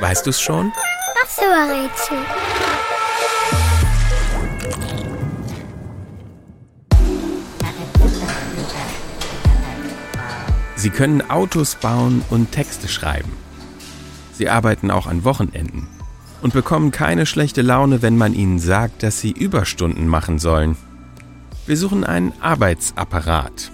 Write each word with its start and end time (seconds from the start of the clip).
Weißt 0.00 0.26
du's 0.26 0.40
schon? 0.40 0.72
Was 1.22 1.34
für 1.34 1.44
ein 1.44 1.70
Rätsel? 1.70 2.18
Sie 10.76 10.90
können 10.90 11.22
Autos 11.30 11.76
bauen 11.76 12.22
und 12.28 12.52
Texte 12.52 12.88
schreiben. 12.88 13.32
Sie 14.32 14.50
arbeiten 14.50 14.90
auch 14.90 15.06
an 15.06 15.24
Wochenenden 15.24 15.86
und 16.42 16.52
bekommen 16.52 16.90
keine 16.90 17.24
schlechte 17.24 17.62
Laune, 17.62 18.02
wenn 18.02 18.18
man 18.18 18.34
ihnen 18.34 18.58
sagt, 18.58 19.02
dass 19.02 19.18
sie 19.20 19.30
Überstunden 19.30 20.06
machen 20.08 20.38
sollen. 20.38 20.76
Wir 21.66 21.78
suchen 21.78 22.04
einen 22.04 22.34
Arbeitsapparat, 22.40 23.70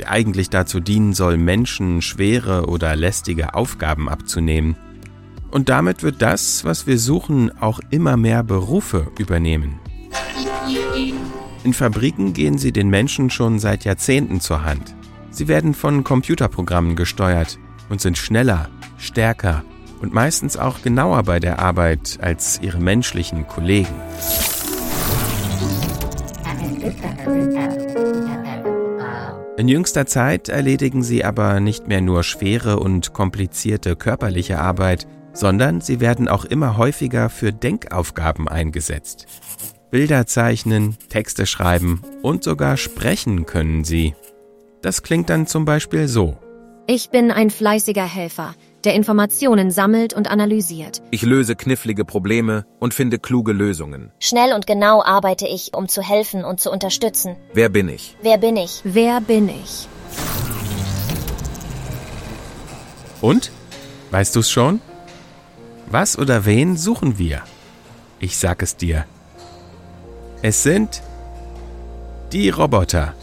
der 0.00 0.10
eigentlich 0.10 0.50
dazu 0.50 0.80
dienen 0.80 1.12
soll, 1.12 1.36
Menschen 1.36 2.02
schwere 2.02 2.66
oder 2.66 2.96
lästige 2.96 3.54
Aufgaben 3.54 4.08
abzunehmen. 4.08 4.76
Und 5.52 5.68
damit 5.68 6.02
wird 6.02 6.22
das, 6.22 6.64
was 6.64 6.86
wir 6.86 6.98
suchen, 6.98 7.52
auch 7.60 7.78
immer 7.90 8.16
mehr 8.16 8.42
Berufe 8.42 9.08
übernehmen. 9.18 9.78
In 11.62 11.74
Fabriken 11.74 12.32
gehen 12.32 12.56
sie 12.56 12.72
den 12.72 12.88
Menschen 12.88 13.28
schon 13.28 13.58
seit 13.58 13.84
Jahrzehnten 13.84 14.40
zur 14.40 14.64
Hand. 14.64 14.94
Sie 15.30 15.48
werden 15.48 15.74
von 15.74 16.04
Computerprogrammen 16.04 16.96
gesteuert 16.96 17.58
und 17.90 18.00
sind 18.00 18.16
schneller, 18.16 18.70
stärker 18.96 19.62
und 20.00 20.14
meistens 20.14 20.56
auch 20.56 20.80
genauer 20.82 21.22
bei 21.24 21.38
der 21.38 21.58
Arbeit 21.58 22.18
als 22.22 22.58
ihre 22.62 22.78
menschlichen 22.78 23.46
Kollegen. 23.46 23.94
In 29.58 29.68
jüngster 29.68 30.06
Zeit 30.06 30.48
erledigen 30.48 31.02
sie 31.02 31.24
aber 31.24 31.60
nicht 31.60 31.88
mehr 31.88 32.00
nur 32.00 32.22
schwere 32.22 32.80
und 32.80 33.12
komplizierte 33.12 33.96
körperliche 33.96 34.58
Arbeit, 34.58 35.06
sondern 35.32 35.80
sie 35.80 36.00
werden 36.00 36.28
auch 36.28 36.44
immer 36.44 36.76
häufiger 36.76 37.30
für 37.30 37.52
Denkaufgaben 37.52 38.48
eingesetzt. 38.48 39.26
Bilder 39.90 40.26
zeichnen, 40.26 40.96
Texte 41.10 41.46
schreiben 41.46 42.02
und 42.22 42.44
sogar 42.44 42.76
sprechen 42.76 43.44
können 43.46 43.84
sie. 43.84 44.14
Das 44.80 45.02
klingt 45.02 45.28
dann 45.28 45.46
zum 45.46 45.64
Beispiel 45.64 46.08
so. 46.08 46.38
Ich 46.86 47.10
bin 47.10 47.30
ein 47.30 47.50
fleißiger 47.50 48.04
Helfer, 48.04 48.54
der 48.84 48.94
Informationen 48.94 49.70
sammelt 49.70 50.14
und 50.14 50.28
analysiert. 50.28 51.02
Ich 51.10 51.22
löse 51.22 51.54
knifflige 51.54 52.04
Probleme 52.04 52.66
und 52.80 52.92
finde 52.92 53.18
kluge 53.18 53.52
Lösungen. 53.52 54.10
Schnell 54.18 54.52
und 54.52 54.66
genau 54.66 55.02
arbeite 55.02 55.46
ich, 55.46 55.74
um 55.74 55.88
zu 55.88 56.02
helfen 56.02 56.44
und 56.44 56.58
zu 56.58 56.72
unterstützen. 56.72 57.36
Wer 57.54 57.68
bin 57.68 57.88
ich? 57.88 58.16
Wer 58.22 58.38
bin 58.38 58.56
ich? 58.56 58.80
Wer 58.82 59.20
bin 59.20 59.48
ich? 59.48 59.86
Und? 63.20 63.52
Weißt 64.10 64.34
du's 64.34 64.50
schon? 64.50 64.80
Was 65.92 66.18
oder 66.18 66.46
wen 66.46 66.78
suchen 66.78 67.18
wir? 67.18 67.42
Ich 68.18 68.38
sag 68.38 68.62
es 68.62 68.78
dir. 68.78 69.04
Es 70.40 70.62
sind 70.62 71.02
die 72.32 72.48
Roboter. 72.48 73.14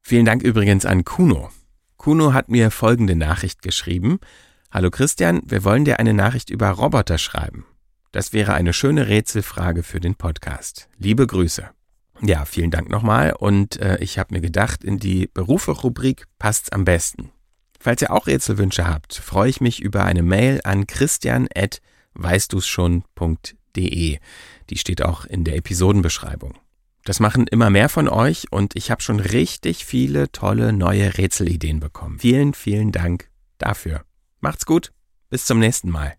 Vielen 0.00 0.24
Dank 0.24 0.42
übrigens 0.42 0.86
an 0.86 1.04
Kuno. 1.04 1.50
Kuno 1.98 2.32
hat 2.32 2.48
mir 2.48 2.70
folgende 2.70 3.14
Nachricht 3.14 3.60
geschrieben. 3.60 4.20
Hallo 4.70 4.90
Christian, 4.90 5.42
wir 5.44 5.64
wollen 5.64 5.84
dir 5.84 5.98
eine 5.98 6.14
Nachricht 6.14 6.48
über 6.48 6.70
Roboter 6.70 7.18
schreiben. 7.18 7.66
Das 8.14 8.32
wäre 8.32 8.54
eine 8.54 8.72
schöne 8.72 9.08
Rätselfrage 9.08 9.82
für 9.82 9.98
den 9.98 10.14
Podcast. 10.14 10.88
Liebe 10.98 11.26
Grüße. 11.26 11.68
Ja, 12.22 12.44
vielen 12.44 12.70
Dank 12.70 12.88
nochmal 12.88 13.32
und 13.36 13.80
äh, 13.80 13.98
ich 13.98 14.20
habe 14.20 14.32
mir 14.32 14.40
gedacht, 14.40 14.84
in 14.84 15.00
die 15.00 15.26
Berufe-Rubrik 15.26 16.26
passt's 16.38 16.68
am 16.68 16.84
besten. 16.84 17.32
Falls 17.80 18.02
ihr 18.02 18.12
auch 18.12 18.28
Rätselwünsche 18.28 18.86
habt, 18.86 19.16
freue 19.16 19.50
ich 19.50 19.60
mich 19.60 19.82
über 19.82 20.04
eine 20.04 20.22
Mail 20.22 20.60
an 20.62 20.86
christian.weißdu's 20.86 22.78
Die 23.74 24.20
steht 24.74 25.02
auch 25.02 25.24
in 25.24 25.42
der 25.42 25.56
Episodenbeschreibung. 25.56 26.54
Das 27.04 27.18
machen 27.18 27.48
immer 27.48 27.70
mehr 27.70 27.88
von 27.88 28.08
euch 28.08 28.46
und 28.52 28.76
ich 28.76 28.92
habe 28.92 29.02
schon 29.02 29.18
richtig 29.18 29.84
viele 29.84 30.30
tolle 30.30 30.72
neue 30.72 31.18
Rätselideen 31.18 31.80
bekommen. 31.80 32.20
Vielen, 32.20 32.54
vielen 32.54 32.92
Dank 32.92 33.28
dafür. 33.58 34.04
Macht's 34.38 34.66
gut. 34.66 34.92
Bis 35.30 35.46
zum 35.46 35.58
nächsten 35.58 35.90
Mal. 35.90 36.14